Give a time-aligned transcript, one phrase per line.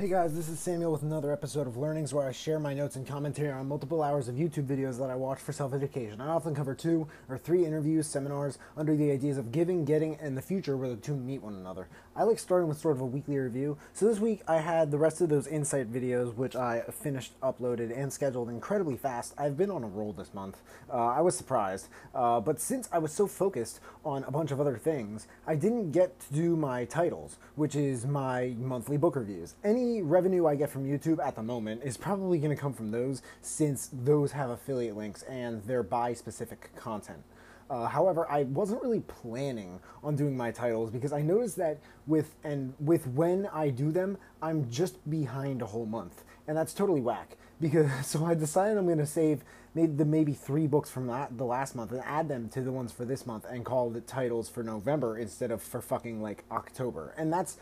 [0.00, 2.96] Hey guys, this is Samuel with another episode of Learnings where I share my notes
[2.96, 6.22] and commentary on multiple hours of YouTube videos that I watch for self education.
[6.22, 10.38] I often cover two or three interviews, seminars, under the ideas of giving, getting, and
[10.38, 11.86] the future where the two meet one another.
[12.16, 14.96] I like starting with sort of a weekly review, so this week I had the
[14.96, 19.34] rest of those insight videos which I finished, uploaded, and scheduled incredibly fast.
[19.36, 20.62] I've been on a roll this month.
[20.90, 24.62] Uh, I was surprised, uh, but since I was so focused on a bunch of
[24.62, 29.56] other things, I didn't get to do my titles, which is my monthly book reviews.
[29.62, 32.90] Any revenue I get from YouTube at the moment is probably going to come from
[32.90, 37.22] those since those have affiliate links and they're buy specific content.
[37.70, 42.34] Uh, however, I wasn't really planning on doing my titles because I noticed that with
[42.42, 47.00] and with when I do them, I'm just behind a whole month, and that's totally
[47.00, 47.36] whack.
[47.60, 51.38] Because so I decided I'm going to save maybe the maybe three books from that,
[51.38, 54.00] the last month and add them to the ones for this month and call the
[54.00, 57.56] titles for November instead of for fucking like October, and that's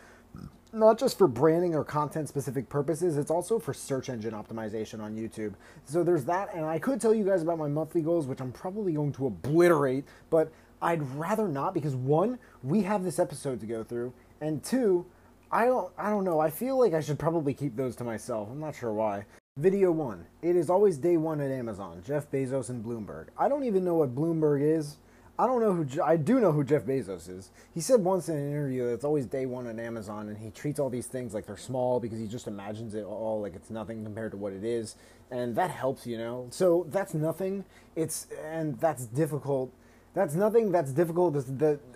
[0.72, 5.16] not just for branding or content specific purposes, it's also for search engine optimization on
[5.16, 5.54] YouTube.
[5.84, 8.52] So there's that, and I could tell you guys about my monthly goals, which I'm
[8.52, 13.66] probably going to obliterate, but I'd rather not because one, we have this episode to
[13.66, 15.06] go through, and two,
[15.50, 18.48] I don't I don't know, I feel like I should probably keep those to myself.
[18.50, 19.24] I'm not sure why.
[19.56, 20.24] Video 1.
[20.42, 22.00] It is always day 1 at Amazon.
[22.06, 23.26] Jeff Bezos and Bloomberg.
[23.36, 24.98] I don't even know what Bloomberg is.
[25.40, 27.50] I don't know who I do know who Jeff Bezos is.
[27.72, 30.50] He said once in an interview that it's always day one on Amazon, and he
[30.50, 33.70] treats all these things like they're small because he just imagines it all like it's
[33.70, 34.96] nothing compared to what it is,
[35.30, 36.48] and that helps, you know.
[36.50, 37.64] So that's nothing.
[37.94, 39.72] It's and that's difficult
[40.14, 41.36] that's nothing that's difficult.
[41.36, 41.48] It's,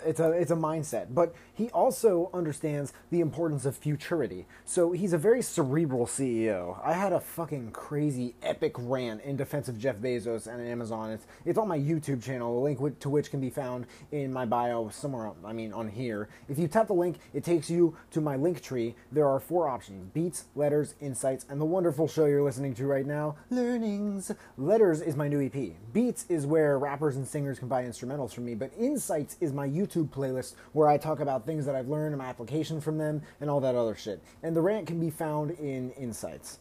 [0.05, 1.15] it's a it's a mindset.
[1.15, 4.47] But he also understands the importance of futurity.
[4.65, 6.79] So he's a very cerebral CEO.
[6.85, 11.11] I had a fucking crazy epic rant in defense of Jeff Bezos and Amazon.
[11.11, 12.55] It's it's on my YouTube channel.
[12.55, 15.33] The link to which can be found in my bio somewhere.
[15.45, 16.29] I mean on here.
[16.49, 18.95] If you tap the link, it takes you to my Linktree.
[19.11, 23.07] There are four options: beats, letters, insights, and the wonderful show you're listening to right
[23.07, 24.33] now, learnings.
[24.59, 25.73] Letters is my new EP.
[25.93, 29.53] Beats is where rappers and singers can buy instruments instrumentals from me, but Insights is
[29.53, 32.99] my YouTube playlist where I talk about things that I've learned and my application from
[32.99, 34.23] them and all that other shit.
[34.43, 36.59] And the rant can be found in Insights.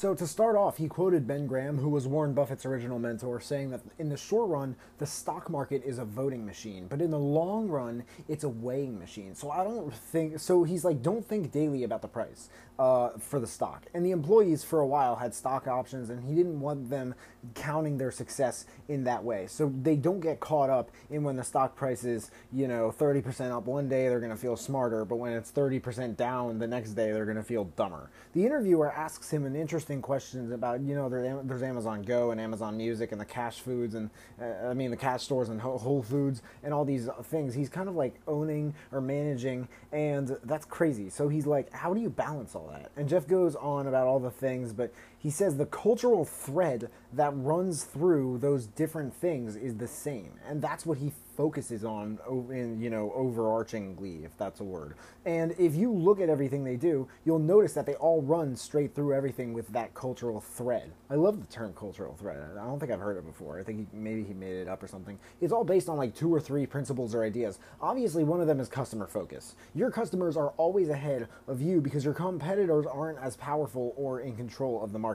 [0.00, 3.68] So, to start off, he quoted Ben Graham, who was Warren Buffett's original mentor, saying
[3.68, 7.18] that in the short run, the stock market is a voting machine, but in the
[7.18, 9.34] long run, it's a weighing machine.
[9.34, 13.38] So, I don't think, so he's like, don't think daily about the price uh, for
[13.40, 13.84] the stock.
[13.92, 17.14] And the employees, for a while, had stock options, and he didn't want them
[17.54, 19.48] counting their success in that way.
[19.48, 23.54] So, they don't get caught up in when the stock price is, you know, 30%
[23.54, 26.92] up one day, they're going to feel smarter, but when it's 30% down the next
[26.92, 28.08] day, they're going to feel dumber.
[28.32, 32.40] The interviewer asks him an interesting interesting questions about you know there's Amazon Go and
[32.40, 34.08] Amazon Music and the cash foods and
[34.40, 37.54] uh, I mean the cash stores and Whole Foods and all these things.
[37.54, 41.10] He's kind of like owning or managing, and that's crazy.
[41.10, 42.92] So he's like, how do you balance all that?
[42.96, 47.32] And Jeff goes on about all the things, but he says the cultural thread that
[47.36, 52.18] runs through those different things is the same, and that's what he focuses on
[52.50, 54.94] in you know overarchingly if that's a word.
[55.24, 58.94] And if you look at everything they do you'll notice that they all run straight
[58.94, 60.92] through everything with that cultural thread.
[61.08, 62.38] I love the term cultural thread.
[62.60, 63.58] I don't think i've heard it before.
[63.58, 65.18] I think he, maybe he made it up or something.
[65.40, 67.58] It's all based on like two or three principles or ideas.
[67.80, 69.54] Obviously one of them is customer focus.
[69.74, 74.36] Your customers are always ahead of you because your competitors aren't as powerful or in
[74.36, 75.09] control of the market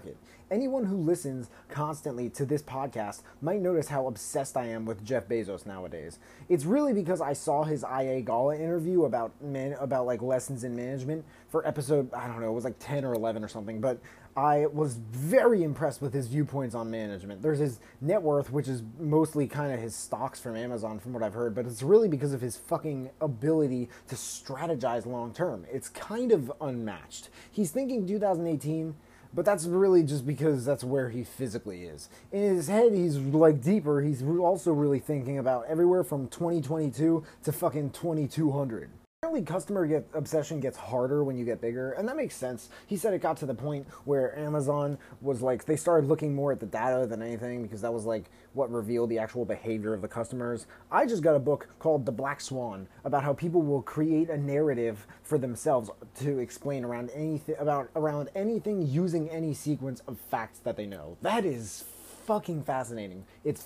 [0.52, 5.28] anyone who listens constantly to this podcast might notice how obsessed i am with jeff
[5.28, 6.20] bezos nowadays
[6.50, 10.76] it's really because I saw his IA Gala interview about man about like lessons in
[10.76, 14.00] management for episode I don't know, it was like 10 or 11 or something, but
[14.38, 17.42] I was very impressed with his viewpoints on management.
[17.42, 21.24] There's his net worth, which is mostly kind of his stocks from Amazon, from what
[21.24, 25.66] I've heard, but it's really because of his fucking ability to strategize long term.
[25.72, 27.30] It's kind of unmatched.
[27.50, 28.96] He's thinking 2018
[29.36, 32.10] but that's really just because that's where he physically is.
[32.32, 34.02] In his head, he's like deeper.
[34.02, 38.90] He's also really thinking about everywhere from 2022 to fucking 2200.
[39.26, 42.70] Apparently, customer get, obsession gets harder when you get bigger, and that makes sense.
[42.86, 46.52] He said it got to the point where Amazon was like, they started looking more
[46.52, 50.04] at the data than anything because that was like what revealed the actual behavior of
[50.04, 50.68] the customers.
[50.92, 54.38] I just got a book called The Black Swan about how people will create a
[54.38, 55.90] narrative for themselves
[56.20, 61.18] to explain around anything about around anything using any sequence of facts that they know.
[61.24, 61.84] That is
[62.28, 63.26] fucking fascinating.
[63.44, 63.66] It's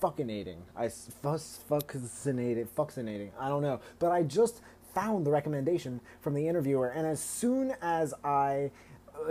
[0.00, 0.62] fuckinating.
[0.76, 3.30] I fuss fuckinating, fuckinating.
[3.38, 4.60] I don't know, but I just
[4.94, 8.70] found the recommendation from the interviewer, and as soon as I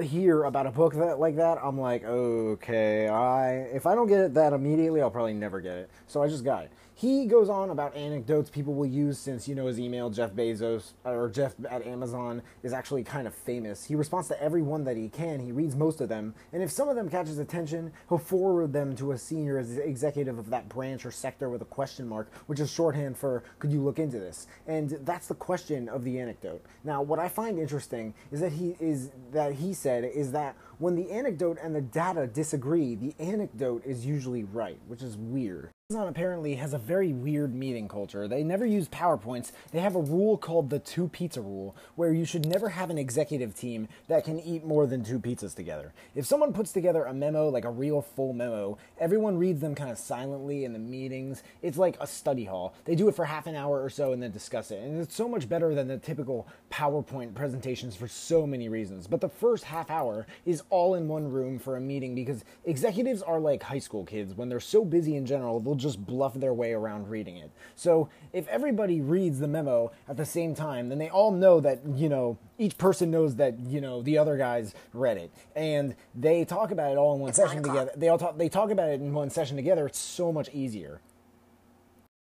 [0.02, 4.20] hear about a book that like that, I'm like, okay, I if I don't get
[4.20, 5.90] it that immediately, I'll probably never get it.
[6.08, 6.72] So I just got it.
[6.98, 10.94] He goes on about anecdotes people will use since you know his email Jeff Bezos
[11.06, 13.86] or Jeff at Amazon is actually kind of famous.
[13.86, 15.40] He responds to every one that he can.
[15.40, 18.96] He reads most of them, and if some of them catches attention, he'll forward them
[18.96, 22.72] to a senior executive of that branch or sector with a question mark, which is
[22.72, 26.66] shorthand for "Could you look into this?" And that's the question of the anecdote.
[26.84, 30.96] Now, what I find interesting is that he is that he said is that when
[30.96, 35.70] the anecdote and the data disagree, the anecdote is usually right, which is weird.
[35.90, 38.28] Amazon apparently has a very weird meeting culture.
[38.28, 39.54] They never use PowerPoints.
[39.72, 42.98] They have a rule called the two pizza rule, where you should never have an
[42.98, 45.94] executive team that can eat more than two pizzas together.
[46.14, 49.90] If someone puts together a memo, like a real full memo, everyone reads them kind
[49.90, 51.42] of silently in the meetings.
[51.62, 52.74] It's like a study hall.
[52.84, 54.84] They do it for half an hour or so and then discuss it.
[54.84, 59.08] And it's so much better than the typical PowerPoint presentations for so many reasons.
[59.08, 63.22] But the first half hour is all in one room for a meeting because executives
[63.22, 64.34] are like high school kids.
[64.34, 67.52] When they're so busy in general, they'll just bluff their way around reading it.
[67.76, 71.82] So if everybody reads the memo at the same time, then they all know that,
[71.96, 75.32] you know, each person knows that, you know, the other guys read it.
[75.56, 77.92] And they talk about it all in one it's session together.
[77.96, 79.86] They all talk they talk about it in one session together.
[79.86, 81.02] It's so much easier.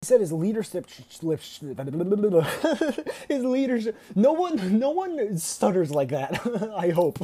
[0.05, 0.87] He said his leadership
[3.27, 6.39] his leadership no one no one stutters like that
[6.77, 7.17] i hope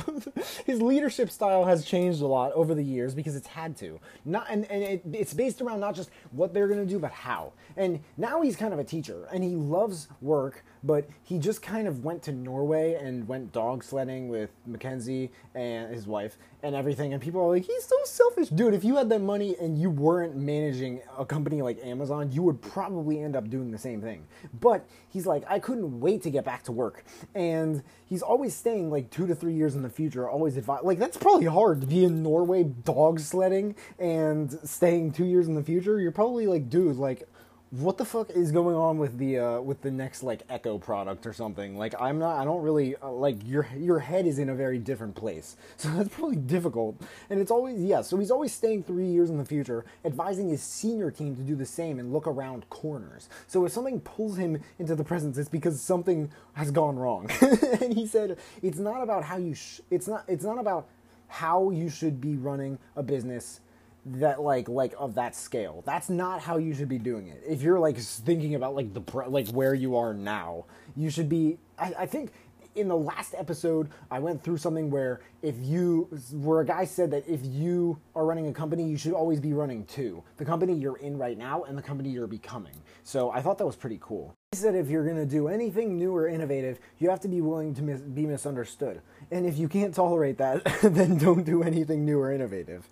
[0.65, 4.47] his leadership style has changed a lot over the years because it's had to not
[4.49, 7.99] and, and it, it's based around not just what they're to do but how and
[8.17, 12.03] now he's kind of a teacher and he loves work but he just kind of
[12.03, 17.13] went to Norway and went dog sledding with Mackenzie and his wife and everything.
[17.13, 18.49] And people are like, he's so selfish.
[18.49, 22.41] Dude, if you had that money and you weren't managing a company like Amazon, you
[22.43, 24.25] would probably end up doing the same thing.
[24.59, 27.03] But he's like, I couldn't wait to get back to work.
[27.35, 30.83] And he's always staying like two to three years in the future, always advise.
[30.83, 35.55] Like, that's probably hard to be in Norway dog sledding and staying two years in
[35.55, 35.99] the future.
[35.99, 37.27] You're probably like, dude, like,
[37.71, 41.25] what the fuck is going on with the uh, with the next like Echo product
[41.25, 41.77] or something?
[41.77, 44.77] Like I'm not, I don't really uh, like your your head is in a very
[44.77, 47.01] different place, so that's probably difficult.
[47.29, 50.61] And it's always yeah, so he's always staying three years in the future, advising his
[50.61, 53.29] senior team to do the same and look around corners.
[53.47, 57.29] So if something pulls him into the present, it's because something has gone wrong.
[57.81, 60.89] and he said it's not about how you sh- it's not it's not about
[61.29, 63.61] how you should be running a business
[64.05, 65.83] that like like of that scale.
[65.85, 67.43] That's not how you should be doing it.
[67.47, 70.65] If you're like thinking about like the like where you are now,
[70.95, 71.57] you should be.
[71.77, 72.31] I, I think
[72.75, 77.11] in the last episode, I went through something where if you, where a guy said
[77.11, 80.73] that if you are running a company, you should always be running two the company
[80.73, 82.73] you're in right now and the company you're becoming.
[83.03, 84.33] So I thought that was pretty cool.
[84.51, 87.41] He said if you're going to do anything new or innovative, you have to be
[87.41, 89.01] willing to mis- be misunderstood.
[89.31, 92.87] And if you can't tolerate that, then don't do anything new or innovative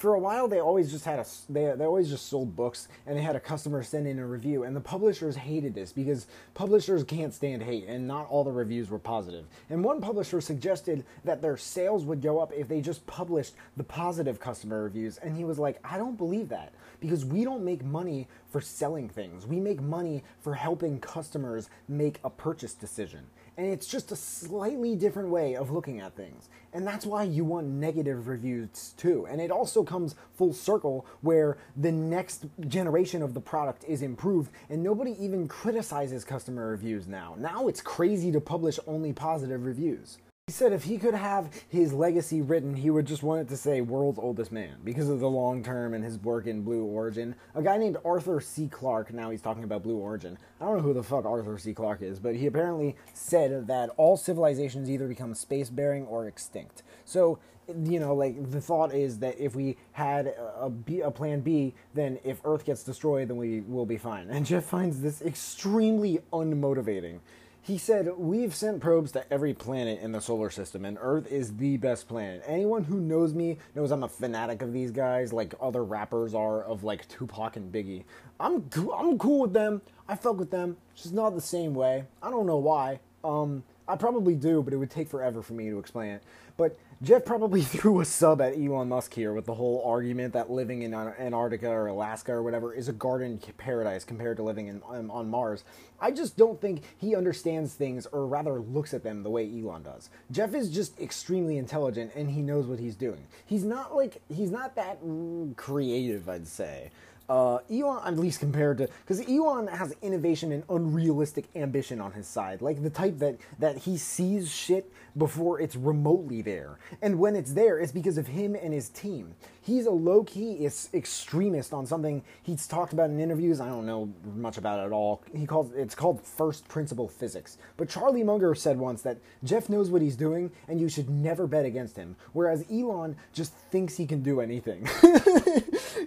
[0.00, 3.18] for a while they always just had a they, they always just sold books and
[3.18, 7.04] they had a customer send in a review and the publishers hated this because publishers
[7.04, 9.44] can't stand hate and not all the reviews were positive.
[9.68, 13.84] And one publisher suggested that their sales would go up if they just published the
[13.84, 17.84] positive customer reviews and he was like i don't believe that because we don't make
[17.84, 19.46] money for selling things.
[19.46, 23.20] We make money for helping customers make a purchase decision
[23.60, 26.48] and it's just a slightly different way of looking at things.
[26.72, 29.26] And that's why you want negative reviews too.
[29.28, 34.50] And it also comes full circle where the next generation of the product is improved
[34.70, 37.34] and nobody even criticizes customer reviews now.
[37.36, 40.16] Now it's crazy to publish only positive reviews.
[40.50, 43.56] He said if he could have his legacy written, he would just want it to
[43.56, 47.36] say world's oldest man because of the long term and his work in Blue Origin.
[47.54, 48.66] A guy named Arthur C.
[48.66, 50.36] Clarke, now he's talking about Blue Origin.
[50.60, 51.72] I don't know who the fuck Arthur C.
[51.72, 56.82] Clarke is, but he apparently said that all civilizations either become spacefaring or extinct.
[57.04, 57.38] So,
[57.68, 61.74] you know, like the thought is that if we had a, B, a plan B,
[61.94, 64.28] then if Earth gets destroyed, then we will be fine.
[64.28, 67.20] And Jeff finds this extremely unmotivating.
[67.62, 71.56] He said, We've sent probes to every planet in the solar system, and Earth is
[71.56, 72.42] the best planet.
[72.46, 76.62] Anyone who knows me knows I'm a fanatic of these guys, like other rappers are
[76.62, 78.04] of like Tupac and Biggie.
[78.38, 79.82] I'm, I'm cool with them.
[80.08, 80.78] I fuck with them.
[80.94, 82.04] It's just not the same way.
[82.22, 83.00] I don't know why.
[83.22, 86.22] Um, I probably do, but it would take forever for me to explain it.
[86.60, 90.50] But Jeff probably threw a sub at Elon Musk here with the whole argument that
[90.50, 94.82] living in Antarctica or Alaska or whatever is a garden paradise compared to living in,
[94.86, 95.64] um, on Mars.
[96.02, 99.84] I just don't think he understands things or rather looks at them the way Elon
[99.84, 100.10] does.
[100.30, 103.26] Jeff is just extremely intelligent and he knows what he's doing.
[103.46, 106.90] He's not like, he's not that mm, creative, I'd say
[107.30, 112.26] uh, Elon, at least compared to, because Elon has innovation and unrealistic ambition on his
[112.26, 116.78] side, like the type that that he sees shit before it's remotely there.
[117.00, 119.34] And when it's there, it's because of him and his team.
[119.70, 123.60] He's a low key extremist on something he's talked about in interviews.
[123.60, 125.22] I don't know much about it at all.
[125.32, 127.56] He calls it's called first principle physics.
[127.76, 131.46] But Charlie Munger said once that Jeff knows what he's doing and you should never
[131.46, 132.16] bet against him.
[132.32, 134.88] Whereas Elon just thinks he can do anything.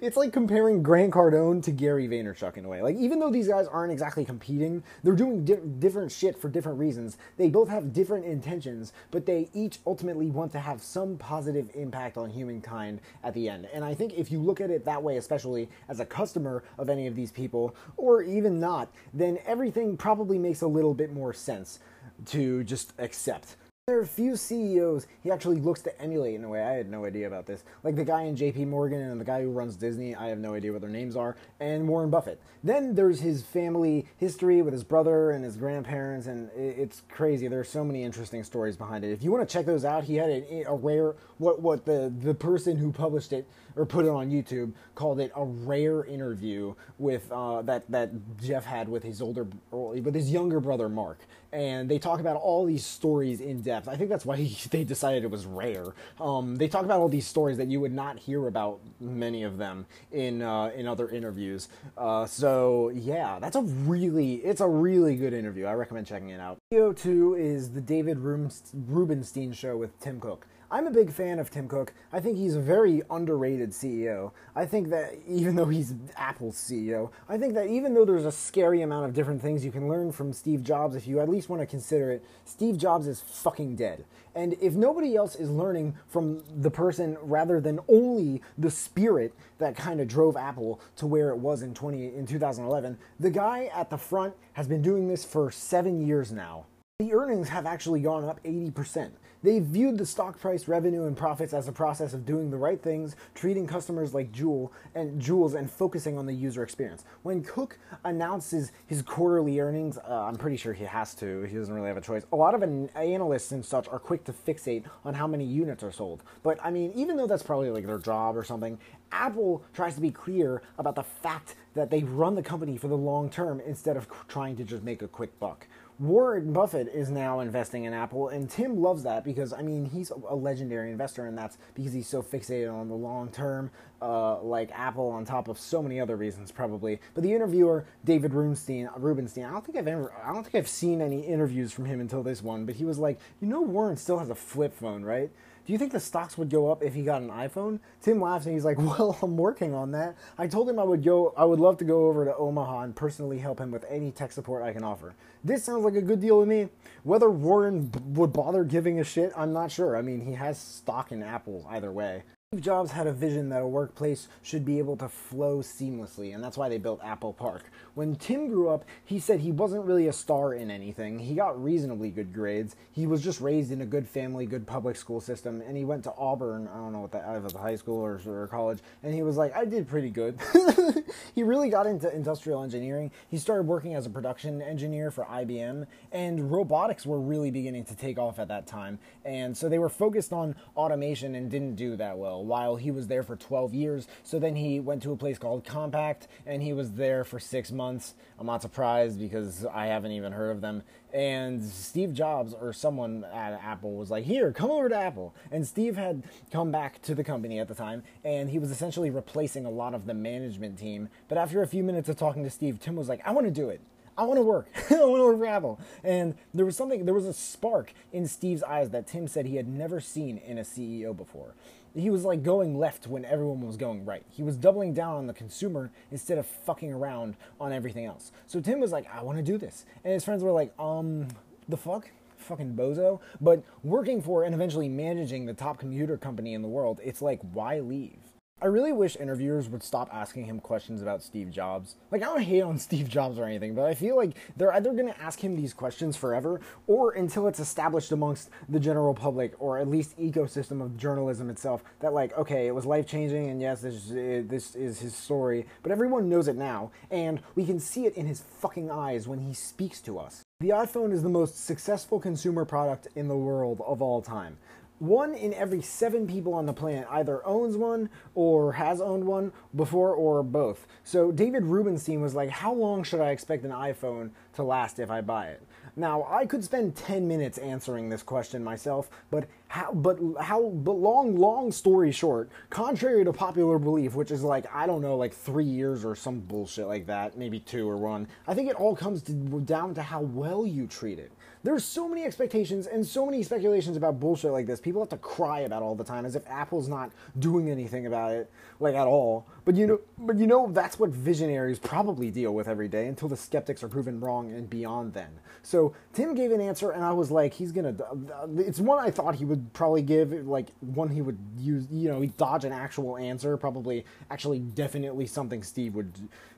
[0.02, 2.82] it's like comparing Grant Cardone to Gary Vaynerchuk in a way.
[2.82, 6.80] Like even though these guys aren't exactly competing, they're doing di- different shit for different
[6.80, 7.18] reasons.
[7.38, 12.18] They both have different intentions, but they each ultimately want to have some positive impact
[12.18, 13.53] on humankind at the end.
[13.74, 16.90] And I think if you look at it that way, especially as a customer of
[16.90, 21.34] any of these people, or even not, then everything probably makes a little bit more
[21.34, 21.80] sense
[22.28, 23.56] to just accept.
[23.86, 26.64] There are a few CEOs he actually looks to emulate in a way.
[26.64, 27.66] I had no idea about this.
[27.84, 30.54] Like the guy in JP Morgan and the guy who runs Disney, I have no
[30.54, 32.42] idea what their names are, and Warren Buffett.
[32.64, 37.50] Then there's his family history with his brother and his grandparents, and it's crazy.
[37.50, 39.12] There's so many interesting stories behind it.
[39.12, 42.10] If you want to check those out, he had a, a rare, what, what the,
[42.22, 46.74] the person who published it or put it on YouTube called it a rare interview
[46.98, 48.12] with uh, that, that
[48.42, 51.20] Jeff had with his older, with his younger brother, Mark.
[51.52, 53.88] And they talk about all these stories in depth.
[53.88, 55.94] I think that's why he, they decided it was rare.
[56.20, 59.58] Um, they talk about all these stories that you would not hear about many of
[59.58, 61.70] them in uh, in other interviews.
[61.98, 65.66] Uh, so yeah, that's a really it's a really good interview.
[65.66, 66.58] I recommend checking it out.
[66.72, 70.48] Video two is the David Rubenstein show with Tim Cook.
[70.74, 71.94] I'm a big fan of Tim Cook.
[72.12, 74.32] I think he's a very underrated CEO.
[74.56, 78.32] I think that even though he's Apple's CEO, I think that even though there's a
[78.32, 81.48] scary amount of different things you can learn from Steve Jobs, if you at least
[81.48, 84.04] want to consider it, Steve Jobs is fucking dead.
[84.34, 89.76] And if nobody else is learning from the person rather than only the spirit that
[89.76, 93.92] kind of drove Apple to where it was in 20 in 2011, the guy at
[93.92, 96.66] the front has been doing this for 7 years now.
[97.04, 99.12] The earnings have actually gone up 80%.
[99.44, 102.82] They viewed the stock price, revenue, and profits as a process of doing the right
[102.82, 107.04] things, treating customers like jewel and jewels, and focusing on the user experience.
[107.24, 111.42] When Cook announces his quarterly earnings, uh, I'm pretty sure he has to.
[111.42, 112.24] He doesn't really have a choice.
[112.32, 115.84] A lot of an- analysts and such are quick to fixate on how many units
[115.84, 116.24] are sold.
[116.42, 118.80] But I mean, even though that's probably like their job or something,
[119.12, 122.98] Apple tries to be clear about the fact that they run the company for the
[122.98, 125.68] long term instead of trying to just make a quick buck.
[126.04, 130.10] Warren Buffett is now investing in Apple, and Tim loves that because, I mean, he's
[130.10, 134.70] a legendary investor, and that's because he's so fixated on the long term, uh, like
[134.74, 137.00] Apple, on top of so many other reasons, probably.
[137.14, 140.68] But the interviewer, David Rubenstein, Rubenstein, I don't think I've ever, I don't think I've
[140.68, 143.96] seen any interviews from him until this one, but he was like, you know, Warren
[143.96, 145.32] still has a flip phone, right?
[145.66, 147.80] Do you think the stocks would go up if he got an iPhone?
[148.02, 150.16] Tim laughs and he's like, Well, I'm working on that.
[150.38, 152.96] I told him I would go I would love to go over to Omaha and
[152.96, 155.16] personally help him with any tech support I can offer.
[155.44, 156.70] This sounds like a good deal to me.
[157.04, 159.96] Whether Warren b- would bother giving a shit, I'm not sure.
[159.96, 162.24] I mean, he has stock in Apple either way.
[162.54, 166.44] Steve Jobs had a vision that a workplace should be able to flow seamlessly, and
[166.44, 167.64] that's why they built Apple Park.
[167.96, 171.18] When Tim grew up, he said he wasn't really a star in anything.
[171.18, 172.76] He got reasonably good grades.
[172.92, 176.04] He was just raised in a good family, good public school system, and he went
[176.04, 179.24] to Auburn, I don't know what that, either high school or, or college, and he
[179.24, 180.40] was like, I did pretty good.
[181.34, 183.10] he really got into industrial engineering.
[183.30, 187.96] He started working as a production engineer for IBM, and robotics were really beginning to
[187.96, 191.96] take off at that time, and so they were focused on automation and didn't do
[191.96, 194.08] that well while he was there for 12 years.
[194.24, 197.72] So then he went to a place called Compaq and he was there for six
[197.72, 198.14] months.
[198.40, 200.84] I'm not surprised because I haven't even heard of them.
[201.14, 205.34] And Steve Jobs or someone at Apple was like, Here, come over to Apple.
[205.52, 209.10] And Steve had come back to the company at the time and he was essentially
[209.10, 211.10] replacing a lot of the management team.
[211.28, 213.52] But after a few minutes of talking to Steve, Tim was like, I want to
[213.52, 213.82] do it.
[214.18, 214.68] I want to work.
[214.92, 215.80] I want to Apple.
[216.04, 219.56] And there was something, there was a spark in Steve's eyes that Tim said he
[219.56, 221.54] had never seen in a CEO before
[221.96, 224.24] he was like going left when everyone was going right.
[224.30, 228.32] He was doubling down on the consumer instead of fucking around on everything else.
[228.48, 229.86] So Tim was like, I want to do this.
[230.04, 231.28] And his friends were like, um,
[231.70, 232.10] the fuck?
[232.38, 233.20] Fucking bozo.
[233.40, 237.40] But working for and eventually managing the top computer company in the world, it's like,
[237.54, 238.18] why leave?
[238.64, 241.98] I really wish interviewers would stop asking him questions about Steve Jobs.
[242.12, 244.94] Like, I don't hate on Steve Jobs or anything, but I feel like they're either
[244.94, 249.54] going to ask him these questions forever or until it's established amongst the general public
[249.60, 253.60] or at least ecosystem of journalism itself that, like, okay, it was life changing and
[253.60, 257.82] yes, this, is, this is his story, but everyone knows it now and we can
[257.82, 260.42] see it in his fucking eyes when he speaks to us.
[260.62, 264.58] The iPhone is the most successful consumer product in the world of all time
[265.04, 269.52] one in every seven people on the planet either owns one or has owned one
[269.76, 270.88] before or both.
[271.04, 275.12] So David Rubenstein was like, How long should I expect an iPhone to last if
[275.12, 275.62] I buy it?
[275.96, 280.94] Now, I could spend 10 minutes answering this question myself, but how, but how, but
[280.94, 285.34] long, long story short, contrary to popular belief, which is like, I don't know, like
[285.34, 288.96] three years or some bullshit like that, maybe two or one, I think it all
[288.96, 291.32] comes to, down to how well you treat it.
[291.64, 294.82] There's so many expectations and so many speculations about bullshit like this.
[294.82, 298.32] People have to cry about all the time as if Apple's not doing anything about
[298.32, 298.52] it,
[298.82, 299.48] like at all.
[299.64, 303.30] But you know, but you know that's what visionaries probably deal with every day until
[303.30, 305.30] the skeptics are proven wrong and beyond then.
[305.62, 307.96] So Tim gave an answer, and I was like, he's gonna.
[307.98, 311.88] Uh, uh, it's one I thought he would probably give, like one he would use.
[311.90, 316.12] You know, he'd dodge an actual answer, probably actually definitely something Steve would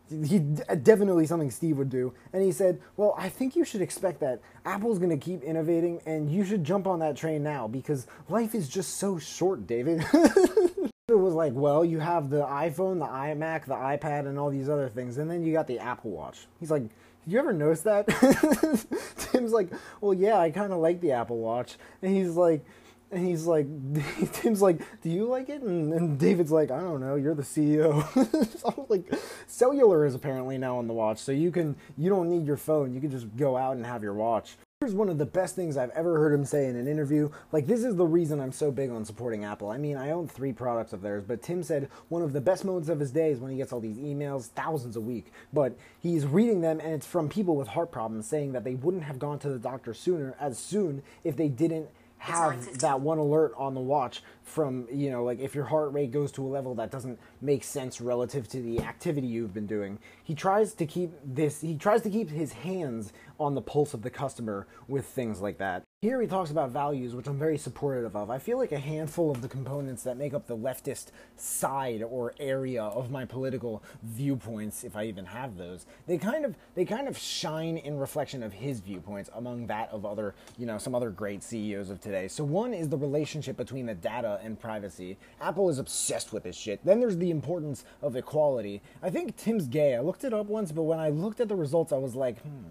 [0.10, 2.14] he definitely something Steve would do.
[2.34, 6.02] And he said, "Well, I think you should expect that Apple's going to keep innovating,
[6.06, 10.06] and you should jump on that train now because life is just so short, David."
[11.08, 14.70] it was like, well, you have the iPhone, the iMac, the iPad, and all these
[14.70, 16.48] other things, and then you got the Apple Watch.
[16.60, 18.08] He's like, did you ever notice that?
[19.32, 19.70] Tim's like,
[20.02, 22.66] well, yeah, I kind of like the Apple Watch, and he's like
[23.16, 23.66] and he's like,
[24.34, 25.62] Tim's like, do you like it?
[25.62, 28.04] And, and David's like, I don't know, you're the CEO.
[28.60, 29.12] so like,
[29.48, 32.94] cellular is apparently now on the watch, so you can, you don't need your phone.
[32.94, 34.58] You can just go out and have your watch.
[34.82, 37.30] Here's one of the best things I've ever heard him say in an interview.
[37.54, 39.70] Like, this is the reason I'm so big on supporting Apple.
[39.70, 42.66] I mean, I own three products of theirs, but Tim said one of the best
[42.66, 45.32] moments of his day is when he gets all these emails, thousands a week.
[45.54, 49.06] But he's reading them, and it's from people with heart problems saying that they wouldn't
[49.06, 53.54] have gone to the doctor sooner, as soon, if they didn't have that one alert
[53.58, 56.74] on the watch from you know like if your heart rate goes to a level
[56.76, 61.12] that doesn't make sense relative to the activity you've been doing he tries to keep
[61.24, 65.40] this he tries to keep his hands on the pulse of the customer with things
[65.40, 68.30] like that here he talks about values, which I'm very supportive of.
[68.30, 72.36] I feel like a handful of the components that make up the leftist side or
[72.40, 77.08] area of my political viewpoints, if I even have those, they kind of they kind
[77.08, 81.10] of shine in reflection of his viewpoints among that of other, you know, some other
[81.10, 82.28] great CEOs of today.
[82.28, 85.18] So one is the relationship between the data and privacy.
[85.42, 86.86] Apple is obsessed with this shit.
[86.86, 88.84] Then there's the importance of equality.
[89.02, 89.96] I think Tim's gay.
[89.96, 92.40] I looked it up once, but when I looked at the results, I was like,
[92.44, 92.70] hmm,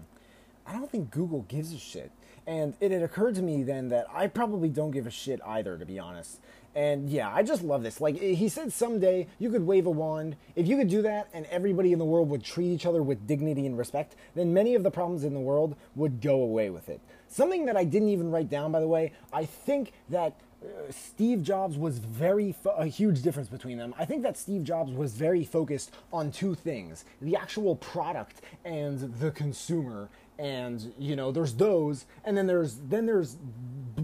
[0.65, 2.11] I don't think Google gives a shit.
[2.47, 5.77] And it had occurred to me then that I probably don't give a shit either,
[5.77, 6.39] to be honest.
[6.75, 8.01] And yeah, I just love this.
[8.01, 10.35] Like, he said someday you could wave a wand.
[10.55, 13.25] If you could do that and everybody in the world would treat each other with
[13.25, 16.89] dignity and respect, then many of the problems in the world would go away with
[16.89, 16.99] it.
[17.29, 21.43] Something that I didn't even write down, by the way, I think that uh, Steve
[21.43, 23.93] Jobs was very fo- a huge difference between them.
[23.97, 28.99] I think that Steve Jobs was very focused on two things: the actual product and
[29.19, 33.37] the consumer and you know there's those and then there's then there's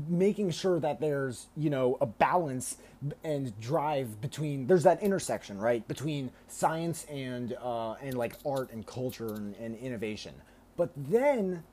[0.08, 2.78] making sure that there's you know a balance
[3.24, 8.86] and drive between there's that intersection right between science and uh, and like art and
[8.86, 10.34] culture and, and innovation.
[10.78, 11.64] But then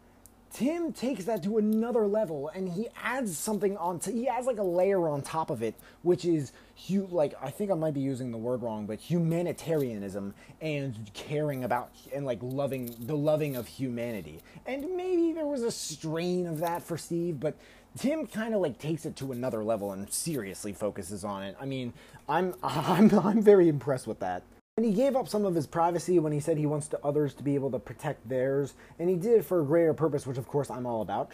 [0.53, 4.59] Tim takes that to another level and he adds something on to, he adds like
[4.59, 6.53] a layer on top of it which is
[6.89, 11.65] hu- like I think I might be using the word wrong but humanitarianism and caring
[11.65, 14.41] about and like loving the loving of humanity.
[14.67, 17.57] And maybe there was a strain of that for Steve but
[17.99, 21.57] Tim kind of like takes it to another level and seriously focuses on it.
[21.61, 21.93] I mean,
[22.29, 24.43] I'm I'm I'm very impressed with that.
[24.79, 27.35] And he gave up some of his privacy when he said he wants to others
[27.35, 30.39] to be able to protect theirs, and he did it for a greater purpose, which
[30.39, 31.33] of course I'm all about,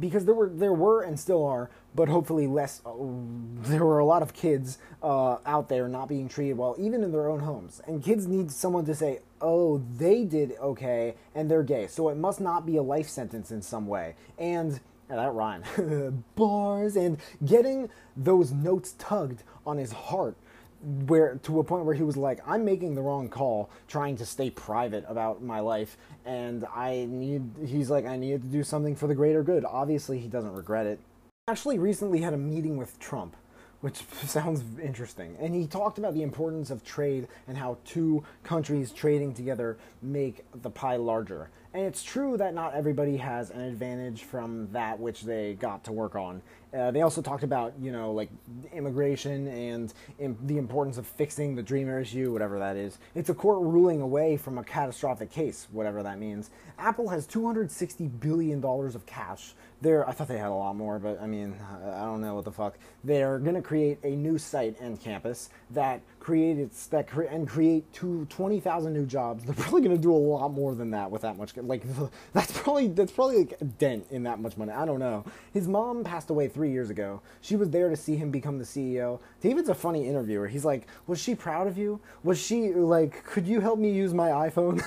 [0.00, 2.80] because there were there were and still are, but hopefully less.
[2.86, 2.92] Uh,
[3.68, 7.12] there were a lot of kids uh, out there not being treated well, even in
[7.12, 11.64] their own homes, and kids need someone to say, "Oh, they did okay, and they're
[11.64, 14.80] gay, so it must not be a life sentence in some way." And
[15.10, 15.64] yeah, that rhyme.
[16.34, 20.38] Bars and getting those notes tugged on his heart
[20.86, 24.26] where to a point where he was like, I'm making the wrong call trying to
[24.26, 28.94] stay private about my life and I need he's like, I needed to do something
[28.94, 29.64] for the greater good.
[29.64, 31.00] Obviously he doesn't regret it.
[31.48, 33.36] Actually recently had a meeting with Trump
[33.80, 35.36] which sounds interesting.
[35.40, 40.44] And he talked about the importance of trade and how two countries trading together make
[40.62, 41.50] the pie larger.
[41.74, 45.92] And it's true that not everybody has an advantage from that which they got to
[45.92, 46.42] work on.
[46.76, 48.28] Uh, they also talked about, you know, like
[48.72, 52.98] immigration and Im- the importance of fixing the Dreamer issue, whatever that is.
[53.14, 56.50] It's a court ruling away from a catastrophic case, whatever that means.
[56.78, 59.54] Apple has $260 billion of cash.
[59.80, 62.44] They're, I thought they had a lot more, but I mean, I don't know what
[62.44, 62.76] the fuck.
[63.04, 67.46] They're going to create a new site and campus that create its that cre- and
[67.46, 69.44] create two, 20,000 new jobs.
[69.44, 71.56] They're probably going to do a lot more than that with that much.
[71.56, 71.84] Like
[72.32, 74.72] that's probably that's probably like a dent in that much money.
[74.72, 75.24] I don't know.
[75.52, 77.22] His mom passed away three years ago.
[77.42, 79.20] She was there to see him become the CEO.
[79.40, 80.48] David's a funny interviewer.
[80.48, 82.00] He's like, "Was she proud of you?
[82.24, 84.82] Was she like, could you help me use my iPhone?"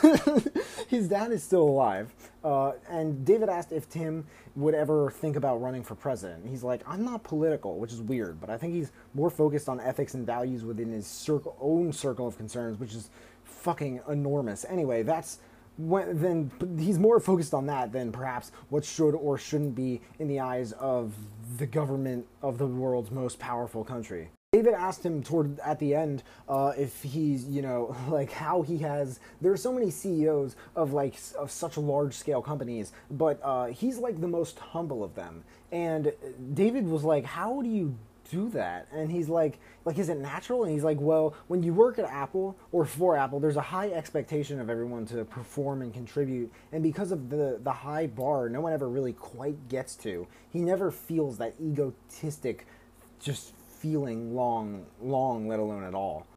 [0.90, 2.14] His dad is still alive.
[2.44, 4.26] Uh, and David asked if Tim
[4.56, 6.48] would ever think about running for president.
[6.48, 9.80] He's like, I'm not political, which is weird, but I think he's more focused on
[9.80, 13.10] ethics and values within his circle, own circle of concerns, which is
[13.44, 14.66] fucking enormous.
[14.70, 15.40] Anyway, that's
[15.78, 20.28] when, then he's more focused on that than perhaps what should or shouldn't be in
[20.28, 21.14] the eyes of
[21.58, 24.30] the government of the world's most powerful country.
[24.52, 28.80] David asked him toward at the end uh, if he's you know like how he
[28.80, 33.68] has there are so many CEOs of like of such large scale companies but uh,
[33.68, 35.44] he's like the most humble of them.
[35.72, 36.12] And
[36.56, 37.96] David was like how do you
[38.32, 38.88] do that?
[38.92, 40.64] And he's like like is it natural?
[40.64, 43.92] And he's like well when you work at Apple or for Apple there's a high
[43.92, 46.52] expectation of everyone to perform and contribute.
[46.72, 50.26] And because of the the high bar no one ever really quite gets to.
[50.50, 52.66] He never feels that egotistic
[53.20, 56.28] just feeling long, long, let alone at all.